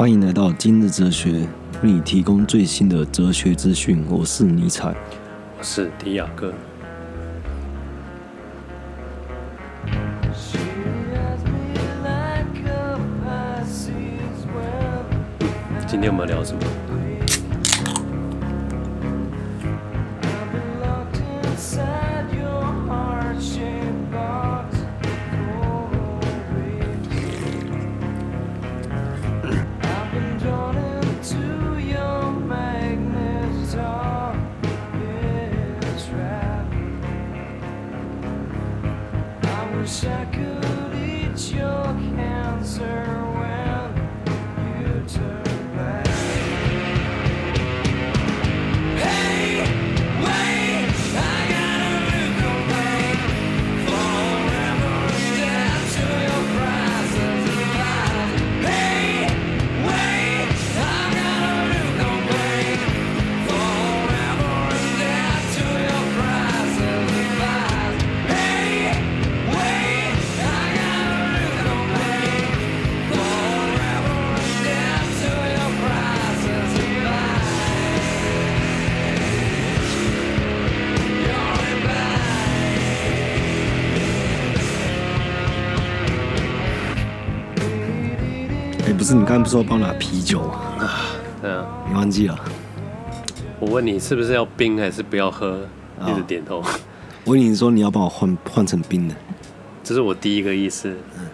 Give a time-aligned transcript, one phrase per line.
[0.00, 1.46] 欢迎来到今日哲学，
[1.82, 4.02] 为你提供最新的哲学资讯。
[4.08, 4.94] 我是尼采，
[5.58, 6.54] 我是迪亚哥。
[15.86, 16.62] 今天我们聊什么？
[89.10, 90.40] 是你刚刚不是说帮我拿啤酒
[90.78, 91.10] 啊？
[91.42, 92.38] 对啊，你忘记了？
[93.58, 95.66] 我问你是不是要冰还是不要喝？
[96.06, 96.60] 一直点头。
[96.60, 96.64] 哦、
[97.26, 99.14] 我问你说你要帮我换换成冰的，
[99.82, 100.96] 这是我第一个意思。
[101.18, 101.26] 嗯，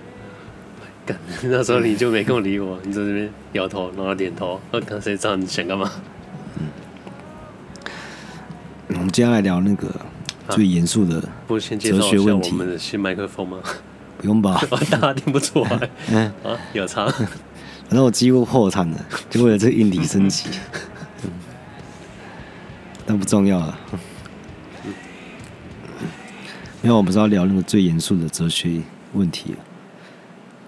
[1.04, 4.58] 干， 那时候你就没跟我理我，你在这边摇头，然后点头。
[4.70, 5.92] 我看谁知道你想干嘛？
[6.58, 6.68] 嗯，
[8.88, 9.94] 我们接下来聊那个
[10.48, 11.30] 最严肃的哲学问题。
[11.46, 13.58] 不先介绍一下我们的新麦克风吗？
[14.16, 14.58] 不用吧？
[14.90, 15.90] 大家听不出来。
[16.10, 17.12] 嗯啊，有差。
[17.88, 20.48] 反正我几乎破产了， 就为了这个硬体升级。
[21.24, 21.30] 嗯，
[23.06, 23.78] 但不重要了。
[26.82, 28.80] 因为我们不是要聊那个最严肃的哲学
[29.14, 29.54] 问题，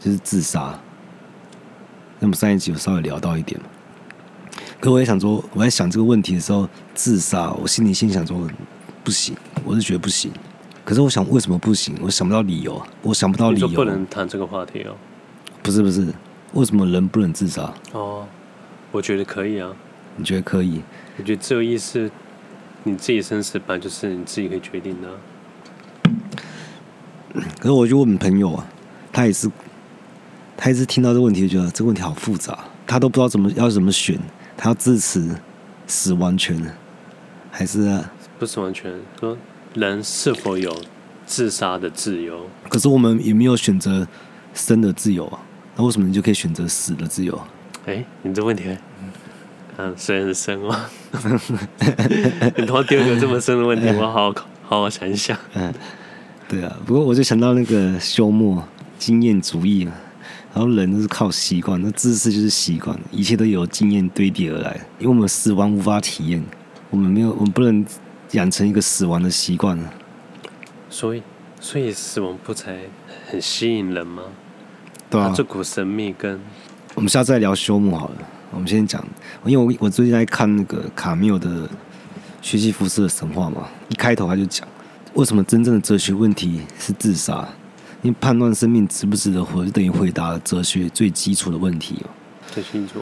[0.01, 0.79] 就是自杀。
[2.19, 3.67] 那么上一集有稍微聊到一点嘛？
[4.81, 8.49] 可我也想说，我在想这个问题的时候，自杀，我心里心想说
[9.05, 10.33] 不行，我是觉得不行。
[10.85, 11.97] 可是我想，为什么不行？
[12.01, 13.69] 我想不到理由，我想不到理由。
[13.69, 14.97] 不能谈这个话题哦。
[15.63, 16.13] 不是不是。
[16.55, 17.73] 为什么人不能自杀？
[17.93, 18.27] 哦，
[18.91, 19.71] 我觉得可以啊。
[20.17, 20.83] 你觉得可以？
[21.17, 22.11] 我觉得自由意识，
[22.85, 25.15] 你自己生死本来就是你自己可以决定的啊。
[27.61, 28.67] 可是我就问朋友啊，
[29.13, 29.49] 他也是，
[30.57, 34.19] 他一直听到这个问题，就觉得这个问题好复杂，他都不知道怎么要怎么选，
[34.57, 35.37] 他要支持
[35.87, 36.75] 死亡权，
[37.53, 38.93] 还是啊，不死完全？
[39.21, 39.37] 说
[39.75, 40.75] 人是否有
[41.27, 42.49] 自杀的自由？
[42.69, 44.09] 可是我们也没有选择
[44.55, 45.39] 生的自由啊。
[45.79, 47.41] 那为什么你就可以选择死的自由？
[47.87, 48.77] 哎，你这问题，
[49.77, 50.77] 嗯，虽然是深哦。
[52.59, 54.35] 你突然丢一个这么深的问题，我好好
[54.65, 55.39] 好好想一想。
[55.55, 55.73] 嗯，
[56.49, 56.77] 对啊。
[56.85, 58.61] 不过我就想到那个休谟
[58.99, 59.93] 经验主义嘛，
[60.53, 64.81] 然后人都是靠习惯，那知识就是习惯，一切都由经验堆叠而来。
[64.99, 66.45] 因为我们死亡无法体验，
[66.91, 67.87] 我们没有，我们不能
[68.33, 69.79] 养成一个死亡的习惯。
[70.91, 71.23] 所以，
[71.61, 72.81] 所以死亡不才
[73.31, 74.25] 很吸引人吗？
[75.11, 76.39] 对啊，这股神秘跟
[76.95, 78.15] 我们下次再聊休谟好了。
[78.51, 79.03] 我们先讲，
[79.45, 81.69] 因为我我最近在看那个卡缪的
[82.43, 84.67] 学习服饰的神话嘛，一开头他就讲，
[85.15, 87.49] 为什么真正的哲学问题是自杀？
[88.03, 92.11] 因为判断生命值不值得活，就等于回答哲学最基础的问题哦。
[92.51, 93.01] 最清楚，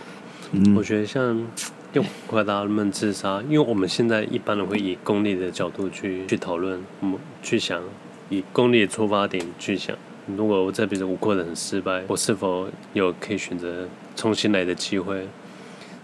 [0.52, 1.46] 嗯，我觉得像
[1.92, 7.82] 用回答人们自杀，因为我们现在一般人会以功利的角度去去讨论，我们去想
[8.30, 9.96] 以功利的出发点去想。
[10.34, 15.20] 如果我这辈子我过得很失败，我是否有可以选择重新来的机会？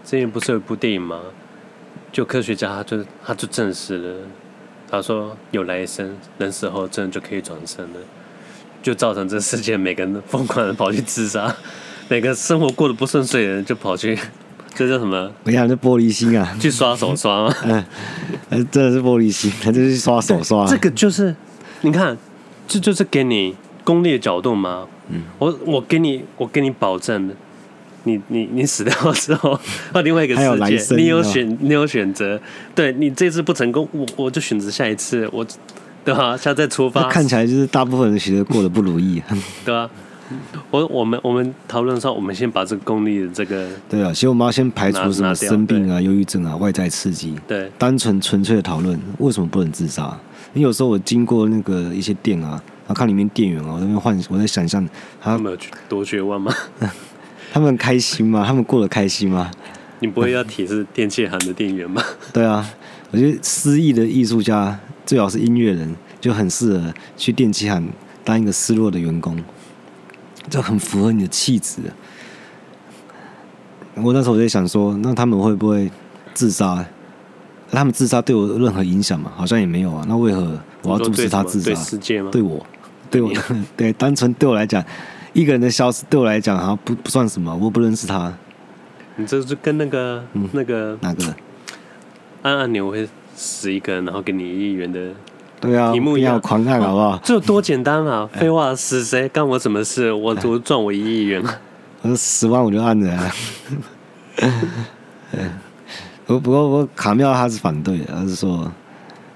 [0.05, 1.19] 之前不是有一部电影吗？
[2.11, 4.19] 就科学家他就他就证实了，
[4.89, 7.99] 他说有来生，人死后真的就可以转生了，
[8.81, 11.53] 就造成这世界每个人疯狂的跑去自杀，
[12.07, 14.17] 每个生活过得不顺遂的人就跑去，
[14.75, 15.31] 这叫什么？
[15.43, 17.55] 我想这玻璃心啊，去刷手刷吗？
[18.51, 20.67] 嗯，真的是玻璃心，他就是刷手刷。
[20.67, 21.35] 这个就是，
[21.81, 22.17] 你看，
[22.67, 23.55] 这就是给你。
[23.83, 24.87] 功利的角度吗？
[25.09, 27.29] 嗯，我我给你，我给你保证，
[28.03, 29.59] 你你你死掉之后，
[29.91, 32.39] 到 另外一个世界，有你有选，你有选择，
[32.73, 35.45] 对你这次不成功，我我就选择下一次，我
[36.05, 36.35] 对吧？
[36.37, 37.03] 下次再出发。
[37.09, 39.21] 看起来就是大部分人其实过得不如意，
[39.65, 39.89] 对吧？
[40.71, 50.17] 我我们我们讨论的时候，我们先把这个功利的这个，对啊，其实我们要先排除什么生病啊、忧郁症啊、外在刺激，对，单纯纯粹的讨论为什么不能自杀？
[50.53, 52.61] 你有时候我经过那个一些店啊。
[52.85, 54.87] 然后看里面店员哦，我在那边幻，我在想象
[55.21, 55.57] 他们有
[55.87, 56.53] 多绝望吗？
[57.53, 58.43] 他们开心吗？
[58.45, 59.51] 他们过得开心吗？
[59.99, 62.03] 你不会要提示电器行的店员吗？
[62.33, 62.67] 对啊，
[63.11, 67.87] 我觉得失意的艺术家最好是音乐人，就很适合去电器行
[68.23, 69.41] 当一个失落的员工，
[70.49, 71.79] 这很符合你的气质。
[73.95, 75.89] 我那时候我在想说，那他们会不会
[76.33, 76.85] 自杀？
[77.73, 79.31] 他们自杀对我有任何影响吗？
[79.35, 80.05] 好像也没有啊。
[80.07, 81.65] 那为何我要阻止他自杀？
[81.65, 82.29] 对世界吗？
[82.31, 82.65] 对我，
[83.09, 83.31] 对我，
[83.75, 84.83] 对，单纯对我来讲。
[85.33, 88.31] 一个人的消失对我来讲好像不不算什么，我不认识他。
[89.15, 91.23] 你这是跟那个、嗯、那个哪个
[92.43, 95.09] 按按钮会死一个人，然后给你一亿元的
[95.59, 97.19] 对啊，题目一样狂按好不好？
[97.23, 98.29] 这多简单啊！
[98.33, 100.11] 废话，死谁干我什么事？
[100.13, 101.41] 我我赚我一亿元。
[102.03, 103.31] 我说十万我就按了。
[106.33, 108.71] 不不过我卡妙他是反对的，他是说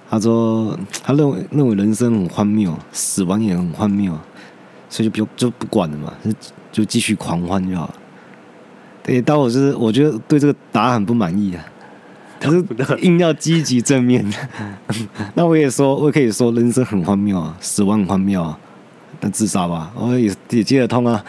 [0.10, 4.18] 他说他认为认为人生很荒谬，死亡也很荒谬。
[4.90, 6.32] 所以就不就不管了嘛，就
[6.72, 7.94] 就继续狂欢就好。
[9.04, 11.62] 对，但我是我觉得对这个答案很不满意啊。
[12.40, 12.64] 他是
[13.02, 14.26] 硬要积极正面，
[15.34, 18.58] 那我也说，我也可以说人生很荒谬啊，死亡很荒谬啊，
[19.20, 21.22] 那自杀吧，我也也接得通啊。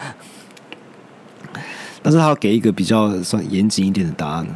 [2.01, 4.47] 但是他要给一个比较算严谨一点的答案。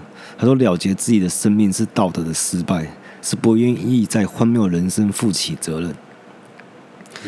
[0.43, 2.85] 他说了结自己的生命是道德的失败，
[3.21, 5.95] 是不愿意在荒谬人生负起责任。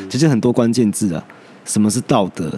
[0.10, 1.24] 其实很多关键字啊。
[1.64, 2.52] 什么是道德？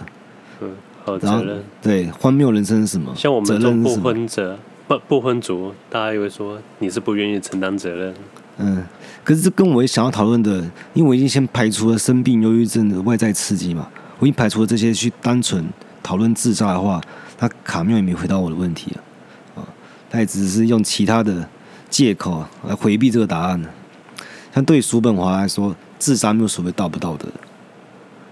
[0.60, 0.70] 嗯，
[1.02, 1.64] 和责任。
[1.80, 3.14] 对，荒谬人生是什么？
[3.16, 8.14] 像我们这种不婚者、不不婚族，大家以为说你是不愿意承担责任。
[8.58, 8.84] 嗯，
[9.24, 10.56] 可是这跟我想要讨论的，
[10.92, 13.88] 因为我已经先排除了生病、忧郁症的外在刺激嘛，
[14.18, 15.64] 我已经排除了这些，去单纯
[16.02, 17.00] 讨论自杀的话，
[17.38, 19.07] 那卡缪也没回答我的问题啊，啊，
[20.10, 21.48] 他也只是用其他的
[21.88, 23.62] 借口来回避这个答案。
[24.54, 27.28] 像对于叔本华来说，自杀没有所谓道不道德。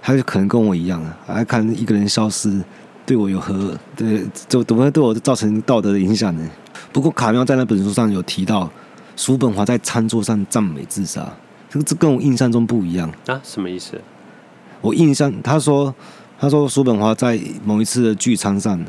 [0.02, 2.62] 他就可能跟我一样啊，来看一个人消失，
[3.04, 6.48] 对我有何对，就怎么会对我造成道德的影响呢？
[6.92, 8.70] 不过卡妙在那本书上有提到，
[9.16, 11.28] 叔本华在餐桌上赞美自杀，
[11.68, 13.40] 这个这跟我印象中不一样啊？
[13.42, 14.00] 什么意思？
[14.80, 15.92] 我印象他说，
[16.38, 18.80] 他说叔本华在某一次的聚餐上，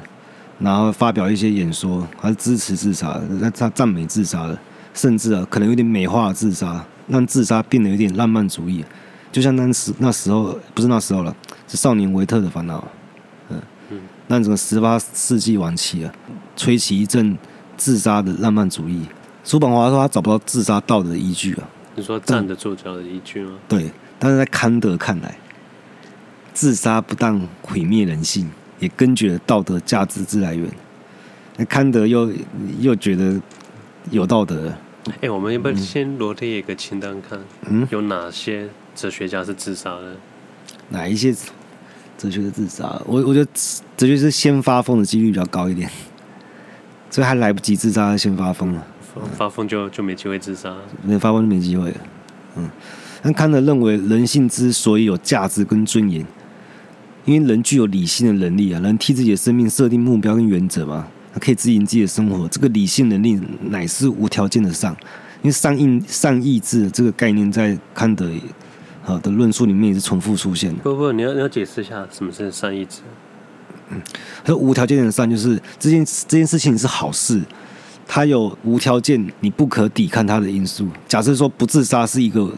[0.59, 4.57] 然后发表一些演说，他是支持自杀，他他赞美自杀的，
[4.93, 8.83] 甚至啊可能有点美化自杀，让自杀变得有点浪漫主义。
[9.31, 11.35] 就像那时那时候不是那时候了，
[11.67, 12.87] 是少年维特的烦恼，
[13.49, 13.61] 嗯
[13.91, 16.11] 嗯，那整个十八世纪晚期啊，
[16.55, 17.37] 吹起一阵
[17.75, 19.03] 自杀的浪漫主义。
[19.43, 21.69] 叔本华说他找不到自杀道德的依据啊。
[21.95, 23.51] 你说站得住脚的依据吗？
[23.67, 25.37] 对，但是在康德看来，
[26.53, 30.69] 自杀不但毁灭人性，也根绝了道德价值之来源。
[31.55, 32.31] 那康德又
[32.79, 33.39] 又觉得
[34.11, 34.73] 有道德。
[35.07, 37.39] 哎、欸，我们要不要先罗列一个清单看，
[37.69, 38.67] 嗯，有哪些？
[38.93, 40.15] 哲学家是自杀的，
[40.89, 41.31] 哪一些
[42.17, 42.99] 哲学是自杀？
[43.05, 43.47] 我我觉得
[43.95, 45.87] 哲学是先发疯的几率比较高一点，
[47.11, 48.87] 所以还来不及自杀，先发疯了。
[49.37, 51.97] 发疯就就没机会自杀，没发疯就没机会了。
[52.55, 52.69] 嗯，
[53.21, 56.25] 但康德认为人性之所以有价值跟尊严，
[57.27, 61.05] 因为人具有理性的能力啊，能替自己的生命设定目标跟原则嘛，
[61.39, 62.47] 可以指引自己的生活。
[62.47, 63.39] 这个理性能力
[63.69, 64.95] 乃是无条件的上，
[65.43, 68.31] 因为善意善意志这个概念在康德。
[69.03, 70.83] 好的论述里面也是重复出现的。
[70.83, 72.99] 不不，你要你要解释一下什么是善意志。
[73.89, 74.01] 嗯，
[74.43, 77.41] 他说无条件的善就是这件这件事情是好事，
[78.05, 80.85] 它有无条件你不可抵抗它的因素。
[81.07, 82.51] 假设说不自杀是一个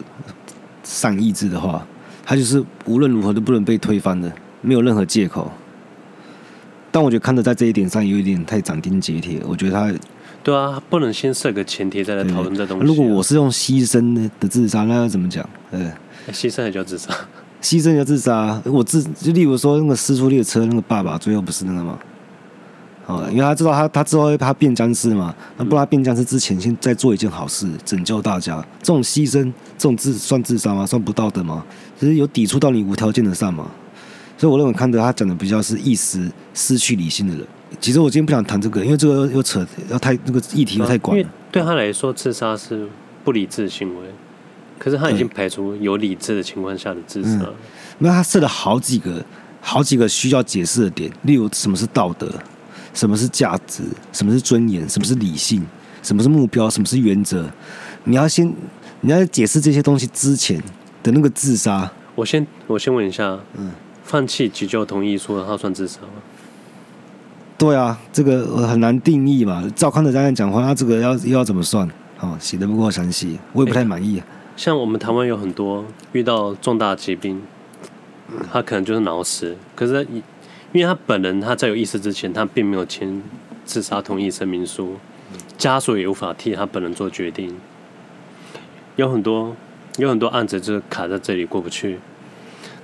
[0.82, 1.86] 善意志的话，
[2.24, 5.50] 它就是无论如何都不能被推翻的，没有任何借口。
[6.90, 9.92] 但我觉得看着在这一点上有一点太斩钉截铁，我觉得他
[10.42, 12.86] 对啊，不能先设个前提再来讨论这东西啊。
[12.86, 15.48] 如果我是用牺牲的的自杀，那要怎么讲？
[15.70, 15.92] 呃。
[16.32, 17.12] 牺牲也叫自杀，
[17.62, 18.60] 牺牲也叫自杀。
[18.66, 21.98] 我自就例如说那个尸速列车那个爸爸，最后不是那个吗？
[23.06, 28.64] 哦，因为他知道他他之后他变僵尸嘛，那不然他变僵尸之前先再做一件好事，拯救大家。
[28.82, 29.44] 这种牺牲，
[29.76, 30.86] 这种自算自杀吗？
[30.86, 31.64] 算不道德吗？
[31.98, 33.66] 其实有抵触到你无条件的善嘛。
[34.40, 37.46] 所以我认为康德他讲的比较是一时失去理性的人。
[37.78, 41.28] 其实我今天不想谈这个，因为这个又扯要太那个议题又太广了。
[41.52, 42.88] 对他来说，自杀是
[43.22, 44.06] 不理智行为。
[44.78, 47.54] 可是他已经排除有理智的情况下的自杀，嗯，
[47.98, 49.22] 那他设了好几个、
[49.60, 52.32] 好几个需要解释的点，例如什么是道德，
[52.94, 55.62] 什么是价值，什么是尊严，什么是理性，
[56.02, 57.44] 什么是目标，什么是原则。
[58.04, 58.50] 你要先，
[59.02, 60.58] 你要解释这些东西之前
[61.02, 63.70] 的那个自杀，我先我先问一下，嗯，
[64.10, 66.08] 放弃急救同意书，他算自杀吗？
[67.56, 69.70] 对啊，这个很难定义嘛。
[69.76, 71.88] 照康德这样讲话，他这个要又要怎么算？
[72.18, 74.18] 哦，写的不够详细，我也不太满意。
[74.18, 74.24] 欸
[74.56, 77.40] 像我们台湾有很多遇到重大疾病，
[78.52, 80.20] 他可能就是脑死，可是以
[80.72, 83.22] 因为他本人他在有意识之前，他并没有签
[83.64, 84.96] 自杀同意声明书，
[85.56, 87.56] 家属也无法替他本人做决定。
[88.96, 89.56] 有很多
[89.98, 92.00] 有很多案子就是卡在这里过不去。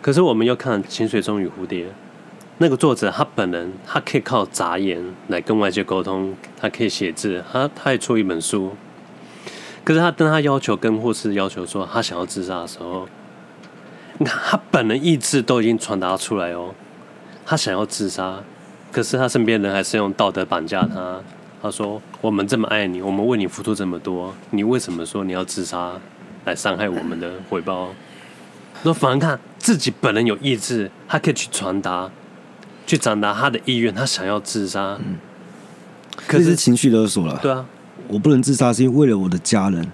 [0.06, 1.86] 可是我们要看《潜水钟与蝴蝶》，
[2.58, 8.76] 那个作者他本人他可以靠眨眼来跟外界沟通，他可以写字，他他也出一本书。
[9.82, 13.08] 可是他当他要求跟护士要求说他想要自杀的时候，
[14.18, 16.72] 你看他本人意志都已经传达出来哦。
[17.44, 18.38] 他想要自杀，
[18.92, 21.20] 可是他身边人还是用道德绑架他。
[21.60, 25.94] 他说：“我们这么爱你，我们为你付出这么多，你为什么说你要自杀
[26.44, 27.88] 来伤害我们的回报？”
[28.84, 32.08] 说反而看自己本人有意志，他可以去传达，
[32.86, 34.96] 去传达他的意愿，他想要自杀。
[35.04, 35.16] 嗯，
[36.24, 37.36] 可是，是情绪勒索了。
[37.42, 37.66] 对啊，
[38.06, 39.84] 我不能自杀是因为为了我的家人，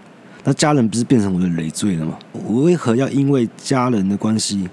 [0.44, 2.18] 那家人不是变成我的累赘了吗？
[2.32, 4.68] 我为何要因为家人的关系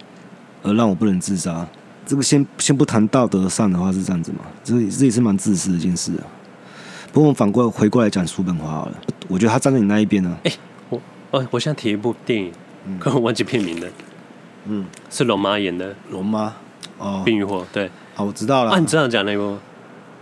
[0.63, 1.65] 而让我不能自杀？
[2.05, 6.27] 这个先先不谈道德上的话是这样子嘛，这这也是蛮自私的一件事啊。
[7.13, 8.95] 不过我们反过来回过来讲叔本华好了，
[9.29, 10.35] 我觉得他站在你那一边呢、啊。
[10.43, 10.57] 哎、欸，
[10.89, 11.01] 我
[11.31, 12.51] 哦，我现在提一部电影，
[12.99, 13.87] 可我忘记片名了。
[13.87, 13.93] 嗯，
[15.09, 15.95] 是龙妈演的。
[16.11, 16.53] 龙妈
[16.97, 17.89] 哦，冰与火对。
[18.15, 18.71] 好，我知道了。
[18.71, 19.57] 啊，你这样讲那部。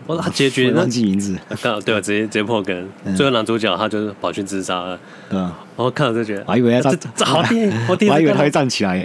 [0.06, 2.90] 我他结局忘记名字，刚好对我直接直接破梗。
[3.18, 4.98] 最后男主角他就是跑去自杀了，
[5.30, 5.54] 对啊。
[5.76, 9.04] 然后看了就觉得，我还以为他这好 电影，我第一次以为他会站起来。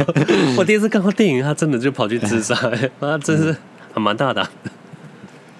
[0.56, 2.54] 我第一次看过电影，他真的就跑去自杀，
[2.98, 3.54] 他真是
[3.92, 4.48] 还蛮大胆。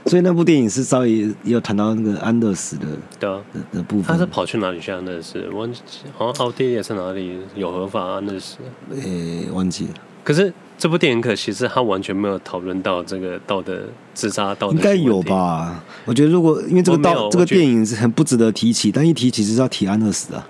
[0.08, 2.86] 所以那部电影是稍微也有谈到那个安乐死的，
[3.18, 3.40] 对啊
[3.72, 4.04] 的部分。
[4.04, 5.46] 他是跑去哪里去安乐死？
[5.52, 5.80] 忘记
[6.16, 8.56] 好像奥地利是哪里有合法安乐死？
[8.94, 9.94] 诶，忘记了。
[10.24, 10.52] 可是。
[10.80, 13.82] 这部电影可惜是他完全没有讨论到这个道德
[14.14, 15.82] 自杀道德，应该有吧？
[16.04, 20.46] 我觉得如果因为这个道这个电影是很不值得提起，但一提起就是要提安乐死啊。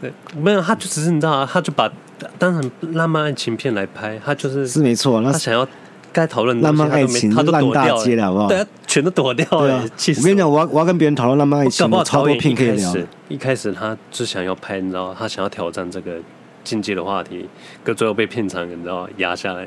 [0.00, 1.92] 对，没有，他就只是你知道啊，他就把
[2.38, 5.22] 当成浪漫爱情片来拍，他就是是没错。
[5.22, 5.68] 他想要
[6.12, 8.48] 该讨论浪漫爱情，他都烂大街了，好不好？
[8.48, 9.82] 对啊，全都躲掉了。
[9.82, 12.94] 我跟你讲，我要我要跟别人讨论浪漫爱情，我超多片可以聊。
[13.28, 16.16] 一开始他就想要拍，你知道，他想要挑战这个。
[16.64, 17.44] 禁忌的话题，
[17.82, 19.66] 可最后被片场，你知道压下来。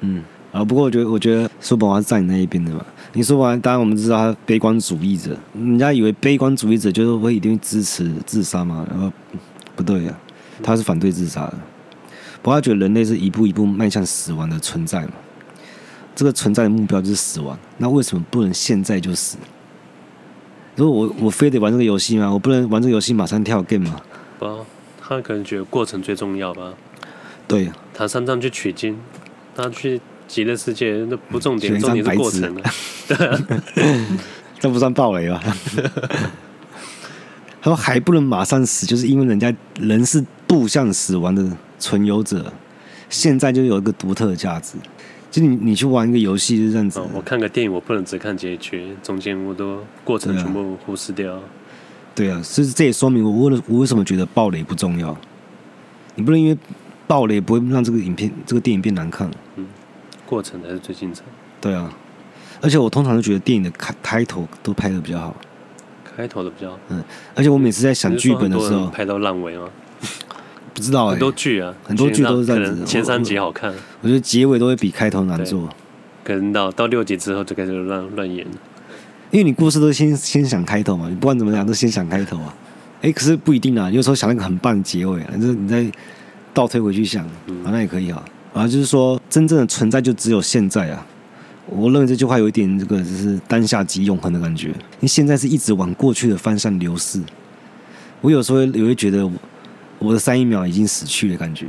[0.00, 2.84] 嗯，啊，不过我觉得，我觉得叔本华是在你那一边的嘛。
[3.12, 9.08] 你说完，当然我们知道他悲观主义者，人家以为悲观主义者就是会一定支持自杀嘛，然后
[9.76, 10.18] 不对呀、啊，
[10.64, 11.54] 他是反对自杀的。
[12.42, 15.12] 不过他觉得人类是一步一步迈向死亡的存在嘛，
[16.16, 17.56] 这个存在的目标就是死亡。
[17.78, 19.36] 那为什么不能现在就死？
[20.74, 22.32] 如果我我非得玩这个游戏吗？
[22.32, 24.00] 我不能玩这个游戏马上跳 game 吗？
[24.40, 24.66] 不。
[25.08, 26.74] 他可能觉得过程最重要吧？
[27.46, 28.98] 对，他三藏去取经，
[29.54, 32.62] 他去极乐世界那不重点，重点是过程了。
[34.58, 35.40] 这不算暴雷吧？
[37.62, 42.52] 他说还不能马上死，就是因为人家人是步向死亡的存有者，
[43.08, 44.76] 现在就有一个独特的价值。
[45.36, 46.98] 就你你去玩一个游戏就是这样子。
[47.12, 51.38] 我看个电影，我不能只看结局，中间我都过程全部忽视掉。
[52.14, 55.14] 对啊，所以这也说明我为了我为什么觉得暴雷不重要。
[56.14, 56.56] 你不能因为
[57.06, 59.30] 暴雷不会让这个影片、这个电影变难看。
[59.56, 59.66] 嗯，
[60.24, 61.22] 过程才是最精彩。
[61.60, 61.92] 对啊，
[62.62, 65.36] 而且我通常都觉得电影的开开头都拍的比较好。
[66.16, 66.78] 开头的比较好。
[66.88, 69.68] 嗯，而且我每次在想剧本的时候，拍到烂尾吗？
[70.76, 71.10] 不知道哎、欸。
[71.12, 72.84] 很多剧啊，很多剧都是这样子。
[72.84, 75.66] 前三集好看我，我觉得结尾都会比开头难做。
[76.22, 78.46] 可能到到六集之后就开始乱乱演。
[79.30, 82.54] 因为你故事都先先想开头嘛，你不管怎么讲都先想开头啊。
[83.00, 85.86] 哎，可是不一定啊，有时候想那个很棒的结尾啊，就是你再
[86.52, 87.26] 倒推回去想，
[87.64, 88.22] 好像也可以啊。
[88.52, 91.06] 啊，就是说真正的存在就只有现在啊。
[91.68, 94.72] 我认为这句话有一点这个就是当下即永恒的感觉。
[95.00, 97.20] 你现在是一直往过去的方向流逝。
[98.20, 99.28] 我有时候也会觉得
[99.98, 101.66] 我的三一秒已经死去的感觉，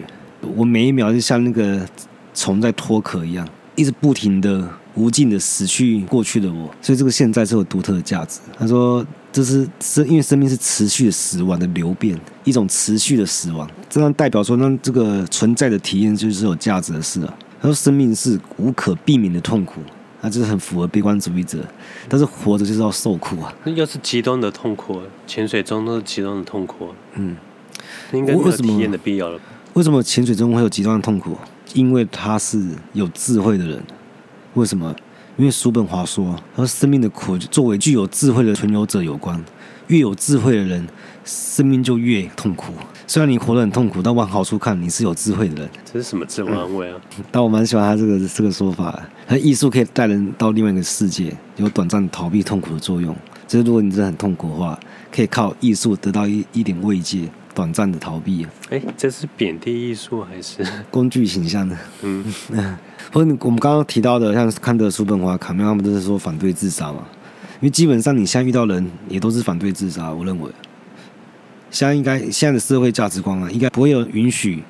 [0.56, 1.88] 我每一秒就像那个
[2.34, 4.68] 虫在脱壳一样，一直不停的。
[4.98, 8.40] 无尽的死去过去的我，所以这个现在是有独特的价值。
[8.58, 17.32] 他说，这是生，因为生命是持续的死亡的流变，一种持续的死亡，这样代表说，那这个存在的体验就是有价值的事啊。
[17.62, 19.82] 他说，生命是无可避免的痛苦，
[20.22, 21.64] 那这是很符合悲观主义者。
[22.10, 23.54] 但是活着就是要受苦啊。
[23.66, 26.90] 那又是极端的痛苦，潜水中都是极端的痛苦。
[27.14, 27.38] 嗯，
[28.14, 29.40] 应该没有体验的必要了。
[29.74, 31.38] 为什么潜水中会有极端的痛苦？
[31.74, 33.84] 因为他是有智慧的人。
[34.54, 34.96] 为什么？
[35.38, 39.40] 因为叔本华说，说生命的苦作为具有智慧的存有者有关。
[39.88, 40.86] 越有智慧的人，
[41.24, 42.74] 生命就越痛苦。
[43.06, 45.70] 虽然你活得很痛苦，但往好处看，你是有智慧的人。
[45.86, 47.00] 这是什么自我安慰啊？
[47.18, 49.02] 嗯、 但我蛮喜欢他这个这个说法。
[49.26, 53.16] 他艺术可以带人到另外一个世界，有短暂逃避痛苦的作用。
[53.48, 54.78] 就是如果你真的很痛苦的话，
[55.10, 58.46] 可以靠艺术得到一一点慰藉，短暂的逃避。
[58.70, 61.76] 哎，这是贬低艺术还是 工具形象呢？
[62.04, 62.24] 嗯，
[63.12, 67.00] 或者我们刚刚提到的，像康德、叔本华、卡缪，他们都是说反对自杀嘛。
[67.56, 70.52] 因为基本上你现在遇到人也都是反对自杀，我认为。
[71.72, 74.64] 现在应该现在的社会价值观啊，应该不会有允许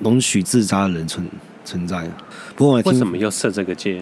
[0.00, 1.26] 容许自杀的人存
[1.64, 2.08] 存在。
[2.54, 4.00] 不过我为什么要设这个界？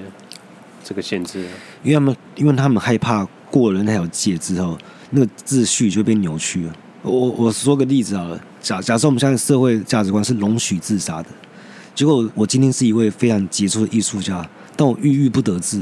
[0.84, 1.40] 这个限制，
[1.82, 4.78] 因为他们因为他们害怕过了那条界之后，
[5.10, 6.72] 那个秩序就会被扭曲了。
[7.06, 11.28] 我我说个例子好了，假假设我们现在社会价值观是容许自杀的，
[11.94, 15.80] 结果我今天是一位非常杰出的艺术家，但我郁郁不得志。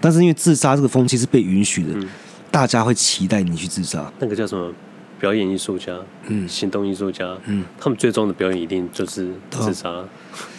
[0.00, 2.08] 但是因为自杀这个风气是被允许的，嗯、
[2.50, 4.12] 大家会期待你去自杀。
[4.18, 4.72] 那个叫什么？
[5.18, 10.04] 表演艺术家，嗯，行动艺术家，嗯，他们最终的表演一定就是自杀。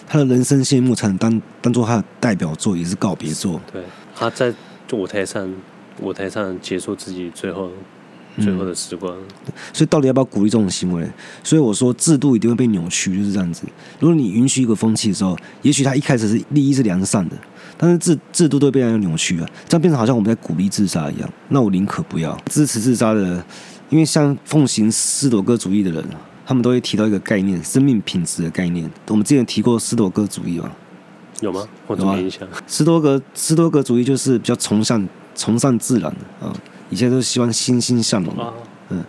[0.07, 3.61] 他的人生谢幕才能当当做他的代表作，也是告别作。
[3.71, 3.83] 对，
[4.15, 4.51] 他在
[4.93, 5.53] 舞台上，
[6.01, 7.69] 舞台上结束自己最后
[8.39, 9.13] 最后的时光。
[9.15, 9.53] 嗯。
[9.73, 11.07] 所以，到底要不要鼓励这种行为？
[11.43, 13.63] 所以我说，制度一定会被扭曲，就是这样子。
[13.99, 17.35] 如果你允许一个风气的时候，也许他一开始是利益是良善的，
[17.77, 21.29] 但是制制度都会被人扭曲啊，这样变成好像我们在鼓励自杀一样。
[21.49, 23.43] 那我宁可不要支持自杀的，
[23.89, 26.03] 因为像奉行斯多哥主义的人。
[26.49, 28.89] 他们都会提到一个概念，生命品质的概念。
[29.09, 30.71] 我们之前提过斯多哥主义吗？
[31.41, 31.67] 有吗？
[31.87, 32.47] 我怎么没印象？
[32.65, 36.55] 斯多格斯多格主义就是比较崇尚崇尚自然的啊，
[36.89, 38.33] 以前都希望欣欣向荣。
[38.89, 39.03] 嗯，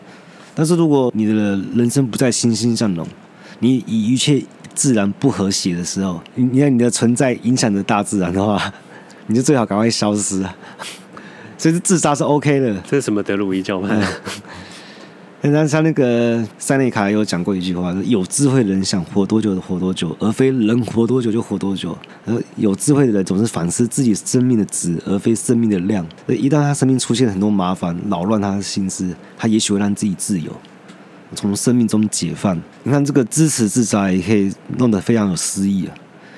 [0.55, 1.33] 但是如果你的
[1.75, 3.07] 人生不再欣欣向荣，
[3.61, 4.43] 你以一切
[4.75, 8.73] 自然不和谐的时候，你让你的存在影响着大自然的话，
[9.27, 10.57] 你就最好赶快消失啊。
[11.59, 12.75] 所以是自杀是 OK 的。
[12.89, 14.01] 这是什么德鲁伊教派？
[15.51, 21.97] 那像那个塞内卡有讲过一句话，有智慧的人想活多久就活多久，而非人活多久就活多久。
[22.27, 26.07] 而有智慧的人总是反思自己生命的质，而非生命的量。
[26.27, 30.51] 而一旦他生命出现很多麻烦，扰乱他的心思，他也许会让自己自由，
[31.35, 32.61] 从生命中解放。
[32.83, 35.95] 你看这个支持自杀也可以弄得非常有诗意啊，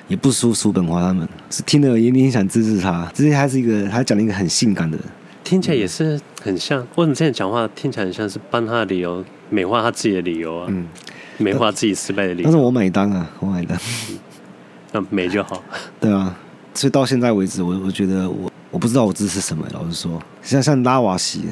[0.07, 3.09] 也不输叔本华他们，是听了有点想支持他。
[3.13, 4.97] 其实他是一个，他讲了一个很性感的。
[5.43, 10.65] 听起来也是很像，为什么现在讲话听起来很像是帮他的理由，美化他自己的理由啊？
[10.69, 10.87] 嗯，
[11.37, 12.43] 美化自己失败的理由。
[12.43, 13.79] 但是我买单啊，我买单，
[14.91, 15.61] 那美就好。
[16.01, 16.35] 对啊，
[16.73, 19.65] 所以到现在为止，我我觉得我我不知道我支持什么。
[19.71, 21.43] 老实说，像像拉瓦锡，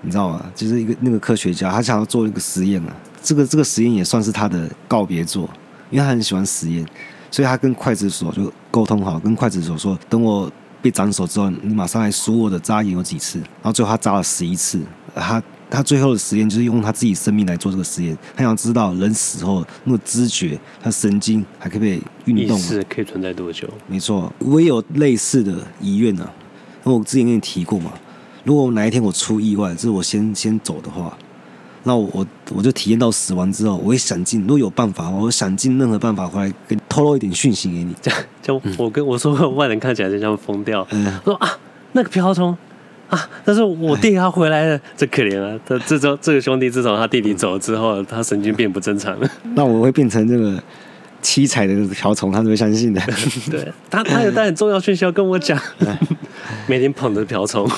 [0.00, 0.44] 你知道吗？
[0.52, 2.96] 就是一个那个科学家，他想要做一个实验啊。
[3.22, 5.48] 这个这个实验也算是他的告别作，
[5.90, 6.84] 因为他很喜欢实验，
[7.30, 10.50] 所以他跟刽子手就沟通好，跟刽子手说，等我。
[10.84, 14.78] 被斩首之后，你马上来数我的扎眼有几次，然后最后他扎了十一次。
[15.14, 22.58] 他他最后的实验就是用他自己生命来做这个实验，他想知道人死后那个知觉，他神经还可不可以运动？
[22.58, 23.66] 是可以存在多久？
[23.86, 26.28] 没错，我也有类似的遗愿呢。
[26.82, 27.90] 那我之前跟你提过嘛，
[28.44, 31.16] 如果哪一天我出意外，就是我先先走的话。
[31.86, 37.94] 那我我我就体验到死亡之后，我会想尽，如果有办法，我会想尽任何办法回来，给透露一点讯息给你。
[38.00, 40.86] 这样，就我跟我说，外人看起来就像疯掉。
[40.90, 41.58] 嗯，说啊，
[41.92, 42.56] 那个瓢虫
[43.10, 45.60] 啊，但是我弟他回来了，这可怜啊！
[45.66, 49.30] 他 这周这个兄弟自从他弟弟走了之后，他神经变不正常了。
[49.54, 50.60] 那我会变成这个
[51.20, 53.02] 七彩的瓢虫，他都会相信的。
[53.50, 55.60] 对他，他有带很重要讯息要跟我讲，
[56.66, 57.70] 每天捧着瓢虫。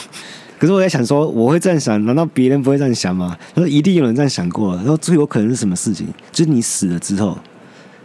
[0.59, 3.37] 可是我在想说，我会这样想，难道别人不会这样想吗？
[3.55, 4.75] 他说一定有人这样想过。
[4.77, 6.07] 然后最有可能是什么事情？
[6.33, 7.39] 就是你死了之后，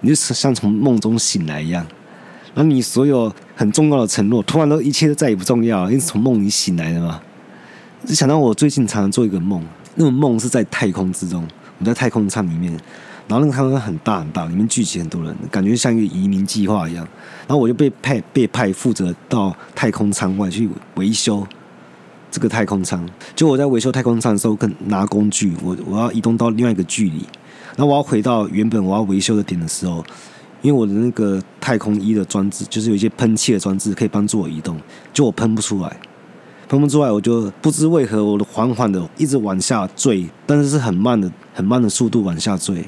[0.01, 1.85] 你就像从梦中醒来一样，
[2.53, 7.21] 然后你所有很重要的承诺，突然都一切都再也不重要了，因为从梦里醒来的嘛。
[8.05, 9.63] 就想到我最近常常做一个梦，
[9.95, 11.47] 那种梦是在太空之中，
[11.79, 12.71] 我在太空舱里面，
[13.27, 17.07] 然后那个太空舱很大很大，里面聚集很多人，感觉像一个移民计划一样。
[17.47, 21.47] 然后我就被派被派负责到太空舱外去维修。
[22.31, 27.17] 这个太空舱，就我在维修太空舱的时候，跟拿工具，我我要移动到另外一个距离，
[27.75, 30.03] 然后我要回到原本我要维修的点的时候，
[30.61, 34.79] 因为我的那个太空衣的装置，就是有一些喷气的装置可以帮助我移动，
[35.11, 35.97] 就我喷不出来，
[36.69, 42.85] 喷不出来，我就不知为何，我的缓缓的一直往下坠，但是是很慢的、很慢的速度往下坠，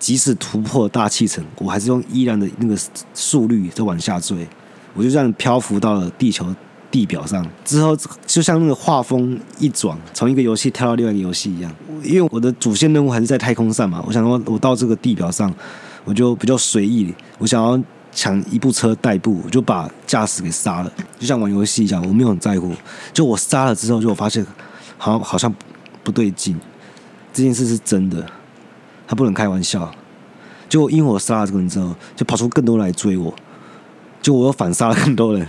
[0.00, 2.76] 即使突破大气层，我还是用依然的那个
[3.12, 4.48] 速率在往下坠，
[4.94, 6.52] 我就这样漂浮到了地球。
[6.94, 11.74] 地表上之后，就像那个画风一转，从一个游戏跳到另外一个游戏一样。
[12.04, 15.52] 因为我的主线任务还是在太空上嘛，我想说，我到这个地表上，
[16.04, 17.12] 我就比较随意。
[17.38, 22.72] 我想要抢一部车代步，我就把驾驶给杀了，就像玩游戏一样，我没有很在乎。
[23.12, 24.46] 就我杀了之后，就我发现，
[24.96, 25.52] 好像好像
[26.04, 26.56] 不对劲，
[27.32, 28.24] 这件事是真的，
[29.08, 29.92] 他不能开玩笑。
[30.68, 33.34] 就因为我杀了这个人之后，就跑出更多人来追我，
[34.22, 35.44] 就我又反杀了更多人。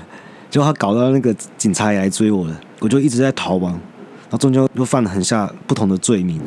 [0.50, 6.42] 就他搞到那个警察也来追我了，我就一直在逃亡，然后中间又犯了很下不同的罪名。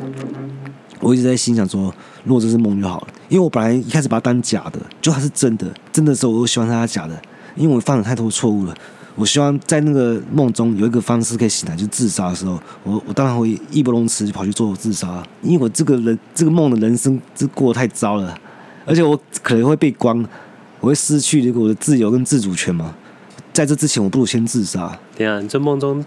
[0.99, 1.93] 我一直在心想说，
[2.25, 7.21] 如果这是梦就好了，因为我本来一开始把它当假的，就它是真的，真的时候我又希望它是假的，
[7.55, 8.75] 因为我犯了太多错误了。
[9.15, 18.37] 我希望在那个梦中有一个方式可以醒来，就自杀的时候，我我当然会义不容辞就跑去做自杀，因为我这个人这个梦的人生这过得太糟了，
[18.85, 20.17] 而且我可能会被关，
[20.79, 22.93] 我会失去这个我的自由跟自主权嘛。
[23.53, 24.97] 在这之前，我不如先自杀。
[25.17, 26.03] 对啊，你这梦中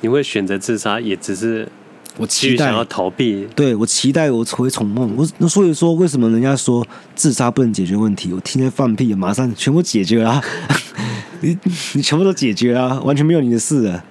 [0.00, 1.68] 你会选择自杀，也只是
[2.16, 3.48] 我期待想要逃避。
[3.56, 5.14] 对，我期待我会从梦。
[5.16, 8.32] 我那所以说，为什么人家说自杀不能解决问题？
[8.32, 10.42] 我听见放屁，马上全部解决啊。
[11.40, 11.58] 你
[11.94, 14.04] 你全部都解决啊，完全没有你的事啊。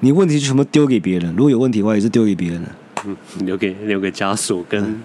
[0.00, 2.62] 你问题就全部丢给别人，如果有问题的话，也是丢给别人。
[3.04, 5.02] 嗯，留给留给家属跟、嗯，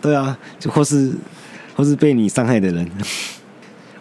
[0.00, 1.12] 对啊，就或是
[1.76, 2.90] 或是被你伤害的人。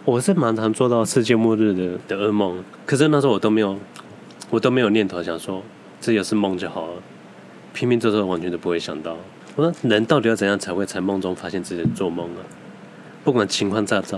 [0.07, 3.77] 我是蛮常做到世界末日的的噩梦，可是那时候我都没有，
[4.49, 5.61] 我都没有念头想说
[5.99, 6.93] 这也是梦就好了，
[7.73, 9.17] 拼命做做完全都不会想到。
[9.57, 12.39] 我说人到底要怎样才会在梦中发现自己做梦啊？
[13.25, 14.17] 不管情况再糟。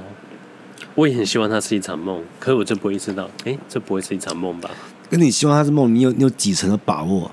[0.93, 4.69] 我也很希望它是一场梦，可是我就不会意识到，哎、欸，这不会是一场梦吧？
[5.09, 7.31] 那你希望它是梦，你有你有几成的把握？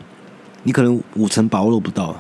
[0.62, 2.16] 你可能五成把握都不到。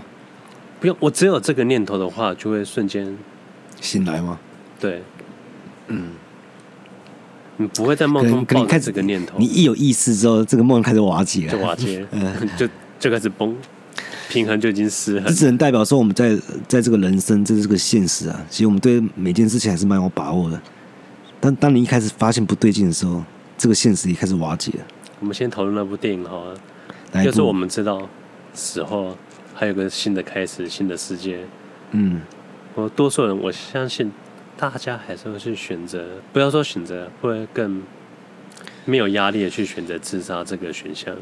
[0.80, 3.16] 不用，我只有这个念头的话，就会瞬间
[3.80, 4.38] 醒来吗？
[4.78, 5.02] 对，
[5.88, 6.10] 嗯，
[7.56, 13.56] 你不会在梦中抱着这个念头，你一有意识之后，这个梦开始瓦解了，就瓦解， 嗯，就就开始崩，
[14.28, 15.24] 平衡就已经失衡。
[15.28, 16.36] 这只能代表说，我们在
[16.68, 20.60] 在这个人生，这是个现实啊，其实我们对每件事情还是蛮有把握的。
[21.40, 23.22] 但当你一开始发现不对劲的时候，
[23.56, 24.84] 这个现实也开始瓦解了。
[25.20, 26.54] 我们先讨论那部电影好了。
[27.24, 28.06] 就是我们知道
[28.52, 29.16] 死后
[29.54, 31.38] 还有个新的开始，新的世界。
[31.92, 32.20] 嗯，
[32.74, 34.12] 我多数人我相信
[34.58, 37.82] 大家还是会去选择，不要说选择，会更
[38.84, 41.14] 没有压力的去选择自杀这个选项。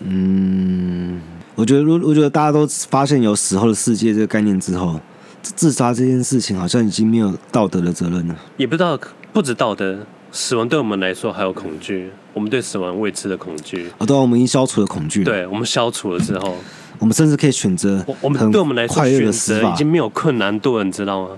[0.00, 1.20] 嗯，
[1.54, 5.00] 我觉得，如我觉得大家都发现有死后的世界这个概念之后，
[5.42, 8.36] 自杀这件事情好像已经没有道德的责任了。
[8.56, 8.98] 也不知道。
[9.32, 9.98] 不止道德，
[10.30, 12.12] 死亡对我们来说还有恐惧。
[12.32, 13.90] 我们对死亡未知的恐惧。
[13.98, 15.24] 哦，对，我们已经消除了恐惧。
[15.24, 16.56] 对，我们消除了之后，
[17.00, 18.04] 我们甚至可以选择。
[18.20, 21.30] 我们对我们来说，选择已经没有困难度了，你知道吗？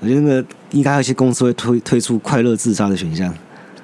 [0.00, 3.32] 我觉得那个应该有些公司会推推出快乐自杀的选项。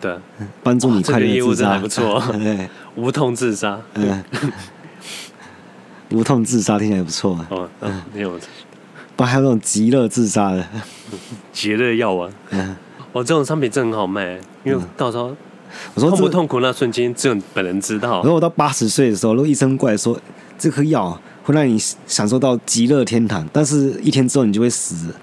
[0.00, 0.14] 对，
[0.62, 2.22] 帮助你快乐自杀，还不错。
[2.32, 3.80] 对，无痛自杀。
[3.94, 4.22] 嗯，
[6.12, 7.38] 无痛自杀听起来不错。
[7.48, 8.38] 哦，嗯，没有。
[9.16, 10.66] 不，还有那种极乐自杀的，
[11.52, 12.30] 极乐药丸。
[12.50, 12.76] 嗯。
[13.12, 15.34] 我、哦、这种商品真的很好卖，因为到时候
[15.94, 18.14] 我说痛不痛苦那瞬间只有本人知道。
[18.14, 20.20] 然后我到八十岁的时候，如果医生过来说
[20.58, 25.14] 这颗药会让你享受到极乐天堂，但是一天之后你就会死。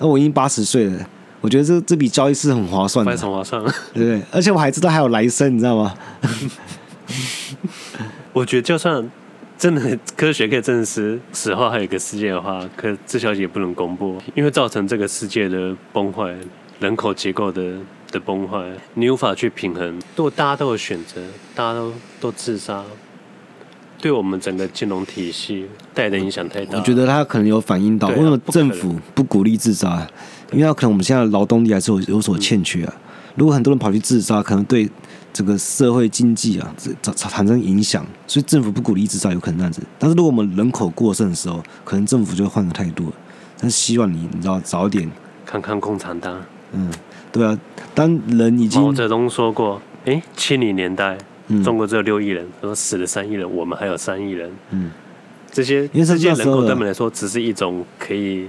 [0.00, 1.08] 那我已经八十岁了，
[1.40, 4.22] 我觉得这这笔交易是很划算的，非常划算，对 不对？
[4.32, 5.94] 而且我还知道还有来生，你知道吗？
[8.32, 9.08] 我觉得就算
[9.58, 16.34] 真的 科学可以证实死后还有一个世界的话，可这消息也不能公布，因为造成这个世界的崩坏。
[16.80, 17.74] 人口结构的
[18.10, 18.58] 的崩坏，
[18.94, 19.86] 你无法去平衡。
[20.16, 21.20] 如果大家都有选择，
[21.54, 22.82] 大家都都自杀，
[24.00, 26.78] 对我们整个金融体系带来的影响太大。
[26.78, 30.06] 我觉得他可能有反映到，为什么政府不鼓励自杀？
[30.52, 32.94] 因为他可能我们现在劳动力还是有有所欠缺啊。
[33.36, 34.88] 如果很多人跑去自杀，可能对
[35.32, 39.82] 整个社会经济啊产产生影响，所以政府不鼓励自杀，有可能这样子。
[39.98, 43.12] 但是如果我们人口过剩的时候，可能政府就会换个态度。
[43.58, 45.08] 但是希望你你知道早点
[45.44, 46.40] 看看共产党。
[46.72, 46.90] 嗯，
[47.30, 47.58] 对啊，
[47.94, 51.18] 当人已经毛泽东说过，哎，七零年代，
[51.64, 54.90] 中国只有六亿人，说死了三亿人，我们还有三亿人，嗯，
[55.50, 58.46] 这些因为世界人口对我们来说只是一种可以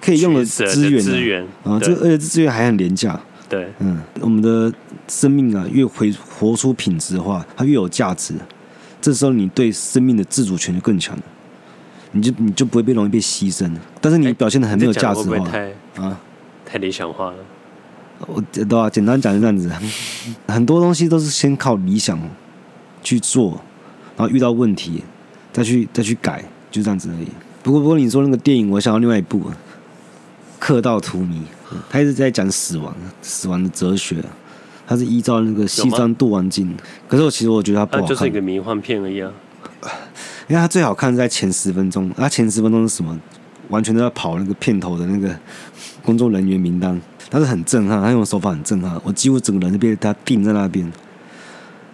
[0.00, 4.72] 可以用的资源资源啊，这而且这资源还很廉价，对，嗯，我们的
[5.08, 8.34] 生命啊，越回活出品质的话，它越有价值，
[9.00, 11.22] 这时候你对生命的自主权就更强了，
[12.10, 15.50] 你就你就不会被容易被牺牲，但是你表现的很没有价值的话
[15.96, 16.20] 啊，
[16.66, 17.36] 太理想化了。
[18.28, 18.88] 我对啊？
[18.88, 19.68] 简单讲就这样子，
[20.46, 22.16] 很多东西都是先靠理想
[23.02, 23.60] 去做，
[24.16, 25.02] 然后遇到问题
[25.52, 27.28] 再去再去改，就这样子而已。
[27.62, 29.40] 不过不过你说那个电影，我想到另外一部
[30.58, 31.32] 《客到荼蘼》，
[31.90, 34.16] 他一直在讲死亡，死亡的哲学。
[34.84, 36.76] 他是依照那个西藏度亡经，
[37.08, 39.30] 可是我其实我觉得他不好看，就是一个迷幻片而已啊。
[40.48, 43.18] 因为他最好看是在前十分钟，他前十分钟是什么？
[43.68, 45.34] 完全都在跑那个片头的那个
[46.02, 47.00] 工作人员名单。
[47.30, 50.92] 他是很震撼，他用的手法很震撼，我几乎整个人就被他定在那边。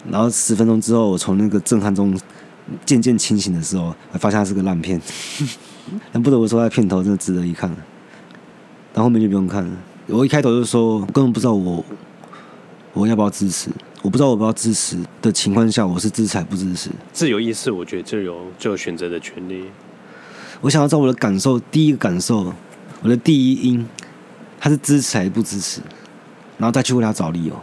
[0.07, 2.17] 然后十分钟之后，我从那个震撼中
[2.85, 5.01] 渐渐清醒的时候，发现他是个烂片。
[6.13, 7.75] 但不得不说，他片头真的值得一看。
[8.93, 9.71] 但后面就不用看了。
[10.07, 11.83] 我一开头就说，根本不知道我
[12.93, 13.69] 我要不要支持，
[14.01, 16.89] 我不知道我不要支持的情况下，我是支持还不支持？
[17.13, 19.65] 自由意识，我觉得就有就有选择的权利。
[20.61, 22.53] 我想要知道我的感受，第一个感受，
[23.01, 23.87] 我的第一因，
[24.59, 25.81] 他是支持还是不支持，
[26.57, 27.55] 然后再去为他找理由。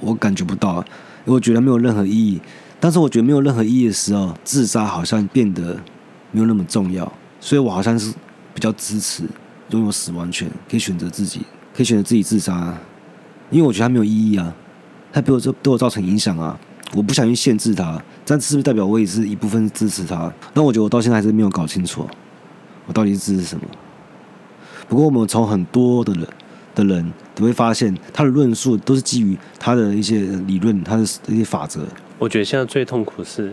[0.00, 0.84] 我感觉不到，因为
[1.24, 2.40] 我觉得没有任何意义。
[2.80, 5.78] 但是我觉得没有任何意义的时候，自杀好像变得
[6.32, 8.12] 没有那么重要，所以我好像是
[8.52, 9.24] 比较支持
[9.70, 11.40] 拥有死亡权，可以选择自己，
[11.72, 12.76] 可以选择自己自杀，
[13.50, 14.52] 因为我觉得他没有意义啊。
[15.12, 16.58] 他对我这对我造成影响啊！
[16.94, 20.32] 我不想去限制他，但是不是代表我也是一部分支持他？
[20.54, 22.08] 但我觉得我到现在还是没有搞清楚，
[22.86, 23.64] 我到底是支持什么。
[24.88, 26.26] 不过我们从很多的人
[26.74, 31.80] 的人都会发现，他的论述都是基于他的一些理论，他的一些法则。
[32.18, 33.52] 我觉得现在最痛苦是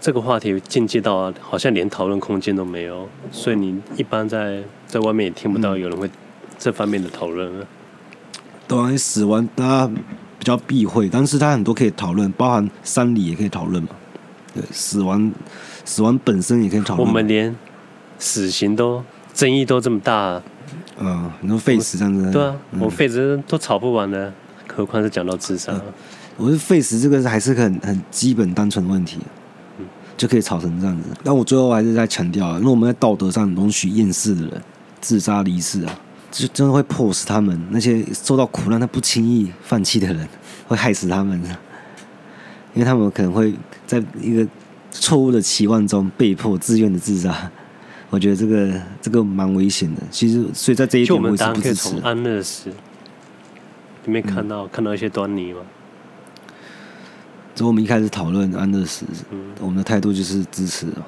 [0.00, 6.10] 这个话题进阶到好像连讨论空间都没有，所以你一般在在外面也听不到有人会
[6.58, 7.66] 这方面的讨论了。
[8.66, 9.90] 当然死亡，大家。
[10.36, 13.88] 比较避讳，但是他很多可以讨论，包含三理也可以讨论嘛。
[14.52, 15.32] 对，死亡，
[15.86, 17.08] 死亡本身也可以讨论。
[17.08, 17.56] 我们连
[18.18, 20.42] 死刑都争议都这么大，
[20.98, 24.32] 嗯，你说废死这样子，对啊，嗯、我废死都吵不完的，
[24.68, 25.72] 何况是讲到自杀。
[26.36, 29.18] 我是废死这个还是很很基本单纯的问题，
[29.78, 31.08] 嗯，就可以吵成这样子。
[31.22, 34.62] 但我最后还是在强调，因为我们在道德上容许厌世的人
[35.00, 36.00] 自杀离世啊。
[36.36, 40.28] 就真的会迫使他们那些受到苦难他不轻易放弃的人，
[40.66, 41.40] 会害死他们，
[42.74, 43.54] 因为他们可能会
[43.86, 44.44] 在一个
[44.90, 47.48] 错误的期望中被迫自愿的自杀。
[48.14, 50.00] 我觉得这个这个蛮危险的。
[50.08, 52.70] 其实，所以在这一点，我们当然可以从安乐死
[54.04, 55.60] 里面看到、嗯、看到一些端倪吗？
[57.56, 61.02] 从我们一开始讨论安乐死，嗯、我们的态度就是支持啊。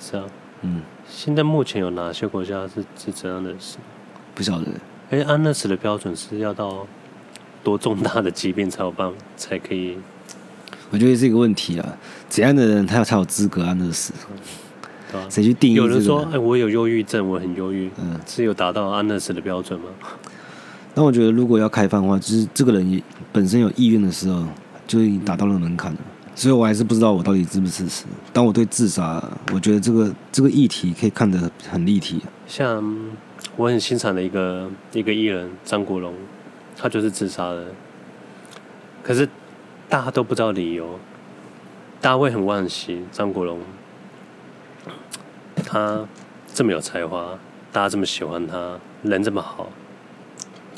[0.00, 0.24] 是啊，
[0.62, 0.82] 嗯。
[1.08, 3.78] 现在目前有哪些国家是支持安乐死？
[4.34, 4.66] 不晓得，
[5.10, 6.84] 哎，安乐死的标准是要到
[7.62, 9.96] 多重大的疾病才有办才可以？
[10.90, 11.96] 我觉得是一个问题啊，
[12.28, 14.12] 怎样的人他才有资格安乐死？
[15.10, 15.74] 对啊，谁去定义？
[15.74, 19.86] 有人说，哎，我有忧郁症，我很忧郁，嗯，是有达到安乐死的标准吗？
[20.94, 24.44] 那我觉得，如果要开放的话，就是这个人本身有意愿的时候，
[24.86, 25.98] 就已经达到了门槛了。
[26.34, 28.04] 所以我还是不知道我到底支不支持。
[28.32, 32.84] 但我对自杀，我觉得这个这个议题可以看得很立体，像。
[33.54, 36.12] 我很欣赏的一个一个艺人张国荣，
[36.76, 37.64] 他就是自杀的。
[39.02, 39.26] 可是
[39.88, 40.98] 大家都不知道理由，
[42.02, 43.58] 大家会很惋惜张国荣，
[45.64, 46.04] 他
[46.52, 47.38] 这么有才华，
[47.72, 49.68] 大家这么喜欢他，人这么好，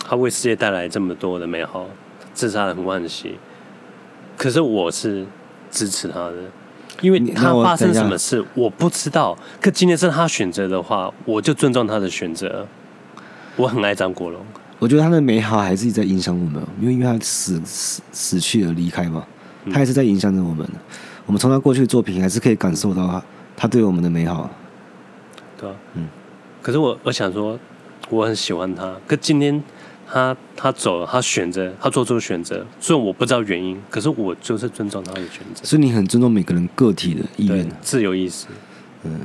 [0.05, 1.87] 他为世界带来这么多的美好，
[2.35, 3.38] 自杀的很惋惜。
[4.37, 5.27] 可是我是
[5.71, 6.35] 支持他的。
[7.01, 12.66] 因为他发生什么事我不知道，可今天是他选择的话，我就尊重他的选择。
[13.55, 14.40] 我很爱张国荣，
[14.81, 19.25] 我觉得他的美好还是在影响我们，因为因为他死死死去而离开嘛，
[19.66, 20.68] 他还是在影响着我们。
[21.25, 23.23] 我们从他过去的作品还是可以感受到他
[23.59, 24.49] 他对我们的美好。
[25.59, 26.09] 对啊，嗯。
[26.62, 27.59] 可是我我想说，
[28.09, 29.62] 我很喜欢他，可今天。
[30.11, 32.64] 他他走了，他选择，他做出选择。
[32.81, 35.62] 虽然我不知道原因，可是我就是尊重他的选择。
[35.62, 38.47] 所以你很尊重每个人个体的意愿，自由意识。
[39.03, 39.21] 嗯，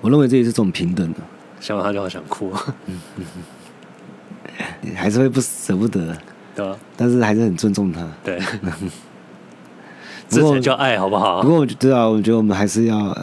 [0.00, 1.20] 我认为这也是这种平等的。
[1.60, 2.52] 想到他就好想哭。
[2.86, 3.24] 嗯嗯
[4.82, 6.18] 嗯，还是会不舍不得。
[6.56, 6.76] 对啊。
[6.96, 8.04] 但是还是很尊重他。
[8.24, 8.40] 对。
[10.28, 11.42] 这才叫爱，好不好？
[11.42, 13.16] 不过我觉得啊，我觉得我们还是要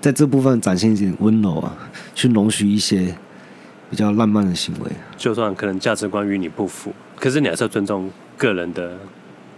[0.00, 1.72] 在这部分展现一点温柔啊，
[2.14, 3.14] 去容许一些。
[3.90, 8.96] 比较浪漫的行为，就算可能价值观与你不符，可是你还是要尊重个人的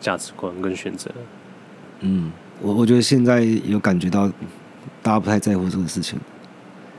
[0.00, 1.08] 价值观跟选择。
[2.00, 4.28] 嗯，我我觉得现在有感觉到
[5.00, 6.18] 大家不太在乎这个事情。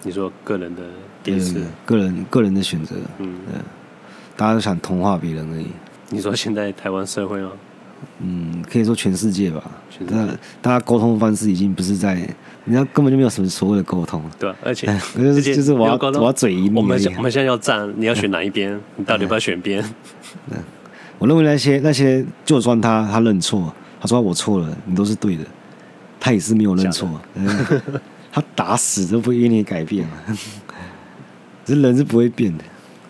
[0.04, 0.82] 你说个人的
[1.24, 3.60] 点是个人个人的选择，嗯，对，
[4.38, 5.68] 大家都想同化别人而已。
[6.12, 7.52] 你说现在台湾社会吗？
[8.20, 9.62] 嗯，可以说全世界吧。
[9.90, 10.38] 全世界。
[10.62, 12.28] 大家沟通方式已经不是在。
[12.66, 16.70] 人家根本就没有什么所谓的沟通，对， 而且就是就是我要我要嘴赢你。
[16.76, 18.74] 我们我们现在要站，你要选哪一边？
[18.74, 19.84] 嗯、你到底要不要选边？
[20.50, 20.58] 嗯，
[21.20, 25.44] 我认为那些那些，就算他他认错，他说我错了，你都是对的，
[26.20, 27.08] 他也是没有认错。
[27.36, 27.80] 的
[28.34, 30.08] 他打死都不会愿意改变，
[31.64, 32.64] 这人是不会变的。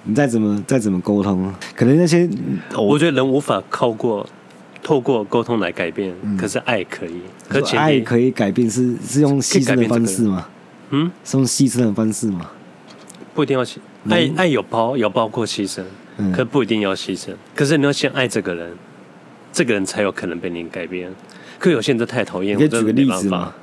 [0.04, 2.30] 你再怎么再怎么沟通，可能那些
[2.76, 4.28] 我觉得人无法靠过。
[4.86, 7.20] 透过沟通来改变，嗯、可是爱可以。
[7.50, 10.48] 可爱可以改变是是用牺牲的方式吗？
[10.92, 12.52] 嗯，是用牺牲的方式吗？
[13.34, 13.78] 不一定要牺
[14.12, 15.82] 爱，爱有包有包括牺牲，
[16.18, 17.32] 嗯、可不一定要牺牲。
[17.56, 18.72] 可是你要先爱这个人，
[19.52, 21.12] 这个人才有可能被你改变。
[21.58, 23.56] 可有些人太讨厌，你可以举个例子吗？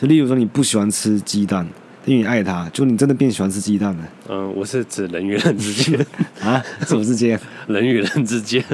[0.00, 1.68] 就例如说你不喜欢吃鸡蛋，
[2.06, 4.08] 因为你爱他，就你真的变喜欢吃鸡蛋了。
[4.30, 6.06] 嗯，我是指人与人之间
[6.40, 7.38] 啊，什么之间？
[7.68, 8.64] 人与人之间。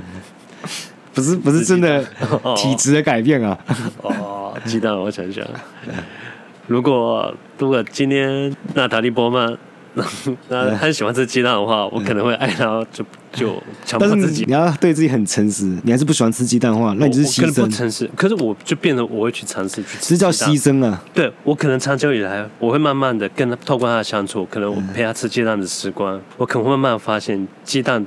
[1.19, 2.05] 不是不是真的
[2.57, 3.59] 体质的改变啊。
[4.03, 5.45] 哦，鸡蛋，我想想，
[6.67, 9.57] 如果如果今天娜塔莉波曼。
[10.49, 14.45] 那他很喜欢吃鸡蛋的话，我可能会爱他，就就强迫自己。
[14.47, 17.63] 你要对自己很诚实，你还是不喜欢吃鸡蛋的话，那你就是牺牲。
[17.63, 20.11] 不诚实，可是我就变得我会去尝试去吃。
[20.11, 21.03] 这叫牺牲啊！
[21.13, 28.07] 对，我可能长久以来，我会慢慢的跟他透过他的相处，可能我陪他吃鸡蛋的时光，我可能会慢慢发现鸡蛋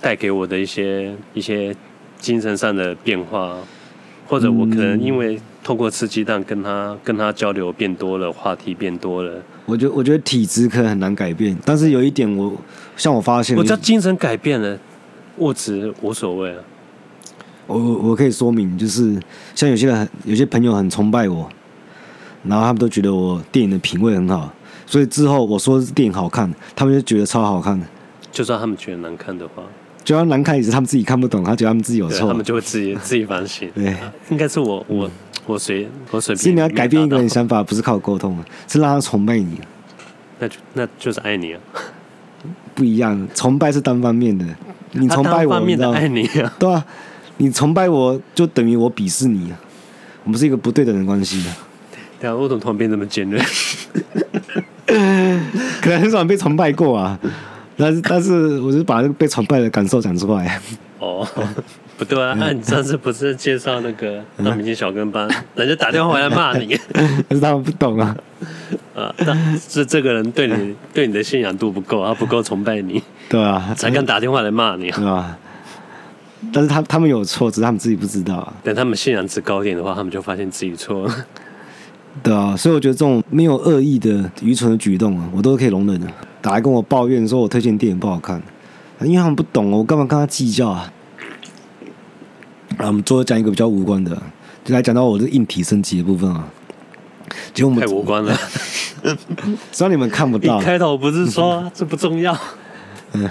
[0.00, 1.74] 带给我的一些一些
[2.24, 3.56] 精神上的变化，
[4.26, 5.38] 或者我可能因为。
[5.64, 9.32] 透过吃鸡蛋跟他跟他交流变多了，话题变多了。
[9.64, 12.52] 我觉得我觉得体质可能很难改变，但是有一点我
[12.98, 14.78] 像我发现，我叫精神改变了，
[15.38, 16.58] 物质无所谓啊。
[17.66, 19.18] 我我可以说明，就是
[19.54, 21.48] 像有些人有些朋友很崇拜我，
[22.42, 24.52] 然后他们都觉得我电影的品味很好，
[24.84, 27.86] 所以之后我说电影好看，他们就觉得超好看的。
[28.30, 29.62] 就算他们觉得难看的话。
[30.04, 33.68] 就算难看也是他们自己看不懂，他觉得他们自己有错，他们就会自己 自己反省。
[33.74, 33.96] 对，
[34.28, 35.10] 应该是我我
[35.46, 36.38] 我随我随便。
[36.38, 38.38] 其实你要改变一个人想法，不是靠沟通，
[38.68, 39.58] 是让他崇拜你。
[40.38, 41.60] 那就那就是爱你啊，
[42.74, 44.44] 不一样，崇拜是单方面的，
[44.92, 45.96] 你崇拜我，你知道吗？
[45.98, 46.84] 爱你啊， 对啊，
[47.38, 49.58] 你崇拜我就等于我鄙视你啊，
[50.24, 51.56] 我们是一个不对等的关系啊。
[52.20, 53.40] 对啊，我怎么突然变这么尖锐？
[54.86, 57.18] 可能很少被崇拜过啊。
[57.76, 60.60] 但是， 但是，我就把那个被崇拜的感受讲出来。
[60.98, 61.26] 哦，
[61.98, 62.34] 不对啊！
[62.38, 66.76] 那你上次不是介绍那个大明星小跟班，人家打电话回来骂你，
[67.28, 68.16] 可是他们不懂啊。
[68.94, 75.36] 啊，那是这个人对你对你的信仰度不够，他不够崇拜你，对啊，才敢打电话来骂你，对吧？
[76.52, 78.52] 但是他他们有错，只是他们自己不知道啊。
[78.62, 81.26] 等他们信仰值高一点的话，他们就发现自己错了。
[82.22, 86.06] 对啊，所以我觉得这种没有恶意的愚蠢的举动啊，我都可以容忍的。
[86.44, 88.42] 打来跟我抱怨说，我推荐电影不好看，
[89.00, 90.92] 因为他们不懂哦，我干嘛跟他计较啊？
[92.76, 94.14] 啊，我们最后讲一个比较无关的，
[94.62, 96.46] 就来讲到我的硬体升级的部分啊。
[97.54, 98.38] 结果我们太无关了，
[99.72, 100.60] 虽然你们看不到。
[100.60, 102.36] 开头不是说 这不重要？
[103.12, 103.26] 嗯，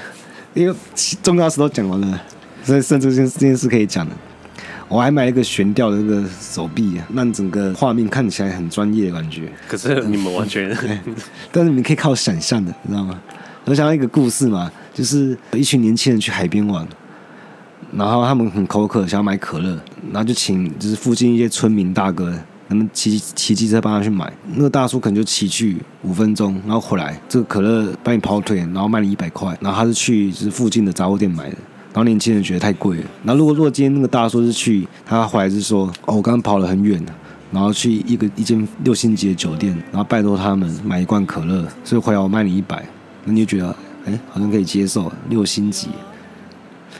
[0.55, 0.75] 因为
[1.21, 2.19] 重要事都讲完了，
[2.63, 4.15] 所以甚至这件这件事可以讲的。
[4.93, 9.51] 我还买了一个悬吊的那个手臂，让整个画面看起来很专业的感觉。
[9.67, 10.69] 可是你们完全，
[11.51, 13.19] 但是你们可以靠想象的，你知道吗？
[13.65, 16.87] 我想到一个故事嘛，就是一群年轻人去海边玩，
[17.91, 19.79] 然后他们很口渴，想要买可乐，
[20.11, 22.31] 然后就请就是附近一些村民大哥，
[22.69, 24.31] 他们骑骑机车帮他去买。
[24.53, 31.57] 那个大叔可能就骑去五分钟，然后回来，这个可乐帮你跑腿，然后卖你一百块，然后他是去就是附近的杂货店买的。
[31.93, 33.03] 然后年轻人觉得太贵了。
[33.23, 36.99] 然后如果如果今天那个大叔是去，他回来是说，哦，我刚刚跑了很远，
[37.51, 42.83] 然后去一个一间六星级的酒店，然后拜托他们买一罐可乐，所以回来我卖你一百，
[43.25, 43.75] 那你就觉得，
[44.05, 45.89] 哎，好像可以接受，六星级。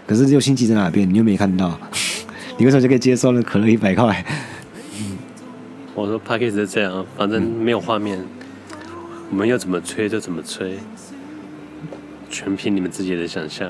[0.05, 1.11] 可是六星级在哪边？
[1.11, 1.75] 你又没看到，
[2.59, 4.23] 你为什么就可以接受那可乐一百块？
[5.95, 8.19] 我说 Podcast 是这样，反正没有画面，
[9.31, 10.77] 我们要怎么吹就怎么吹，
[12.29, 13.69] 全凭你们自己的想象。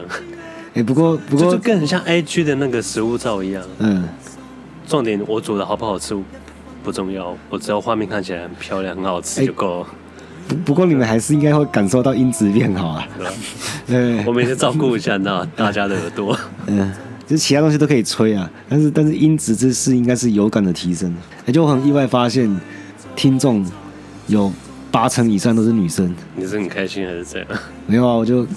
[0.73, 3.63] 哎、欸，不过不过，就更很像 IG 的那个食物照一样。
[3.77, 4.09] 嗯，
[4.87, 6.17] 重点我煮的好不好吃
[6.83, 9.87] 不重要，我只要画面看起来很漂亮、很好吃就够了。
[10.47, 13.07] 不、欸、不过你们还是应该会感受到音质变好啊。
[13.85, 16.35] 对 我每次照顾一下那大家的耳朵。
[16.65, 16.91] 嗯，
[17.27, 21.15] 就其他东西都可以吹啊，但是但是音质这是应该是有感的提升。
[21.45, 22.53] 哎，就很意外发现
[23.15, 23.63] 听众
[24.25, 24.51] 有
[24.89, 26.13] 八成以上都是女生。
[26.35, 27.47] 你是很开心还是这样？
[27.85, 28.47] 没有啊，我就。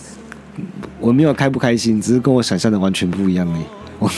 [1.07, 3.63] 我没有开不开心，只是跟我想象的完全不一样而已。
[4.01, 4.11] 我，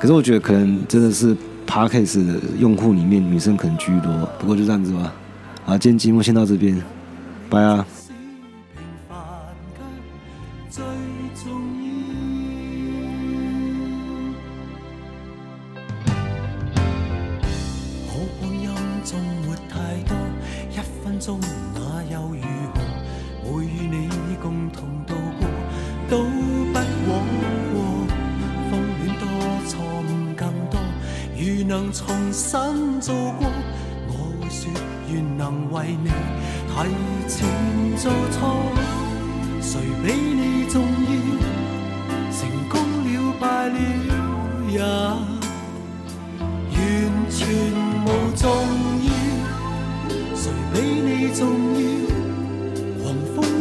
[0.00, 4.12] 可是我觉得可能真的是 parkas 的用户里面女生可能居多。
[4.36, 5.14] 不过就这样子吧。
[5.64, 6.76] 好，今天节目先到这边，
[7.48, 7.86] 拜啊。
[51.22, 51.46] 你重
[51.80, 53.04] 要？
[53.04, 53.51] 狂风